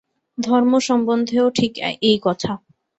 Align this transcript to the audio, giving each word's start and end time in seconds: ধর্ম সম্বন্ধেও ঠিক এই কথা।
ধর্ম 0.37 0.71
সম্বন্ধেও 0.79 1.45
ঠিক 1.49 1.73
এই 2.01 2.17
কথা। 2.21 2.51